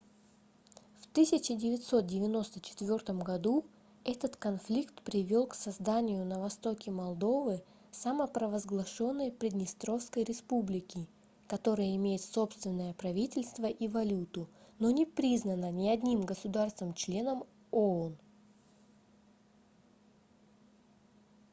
в 1.01 1.11
1994 1.11 3.19
году 3.19 3.63
этот 4.03 4.35
конфликт 4.35 4.99
привёл 5.03 5.45
к 5.45 5.53
созданию 5.53 6.25
на 6.25 6.39
востоке 6.39 6.89
молдовы 6.89 7.61
самопровозглашённой 7.91 9.31
приднестровской 9.31 10.23
республики 10.23 11.07
которая 11.47 11.95
имеет 11.97 12.21
собственное 12.23 12.95
правительство 12.95 13.67
и 13.67 13.87
валюту 13.87 14.49
но 14.79 14.89
не 14.89 15.05
признана 15.05 15.69
ни 15.71 15.87
одним 15.87 16.21
государством-членом 16.21 17.43
оон 17.71 18.17